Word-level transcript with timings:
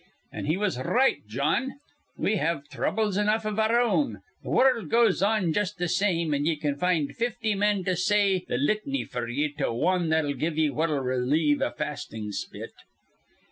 An' 0.33 0.45
he 0.45 0.57
was 0.57 0.79
r 0.79 0.95
right, 0.95 1.19
Jawn. 1.27 1.73
We 2.17 2.37
have 2.37 2.67
throubles 2.69 3.17
enough 3.17 3.45
iv 3.45 3.59
our 3.59 3.79
own. 3.79 4.21
Th' 4.41 4.47
wurruld 4.47 4.89
goes 4.89 5.21
on 5.21 5.53
just 5.53 5.77
th' 5.77 5.87
same, 5.91 6.33
an' 6.33 6.43
ye 6.43 6.55
can 6.55 6.75
find 6.75 7.15
fifty 7.15 7.53
men 7.53 7.83
to 7.83 7.95
say 7.95 8.39
th' 8.39 8.59
lit'ny 8.59 9.05
f'r 9.05 9.29
ye 9.31 9.53
to 9.59 9.71
wan 9.71 10.09
that'll 10.09 10.33
give 10.33 10.57
ye 10.57 10.71
what'll 10.71 11.01
relieve 11.01 11.61
a 11.61 11.69
fastin' 11.69 12.31
spit. 12.31 12.73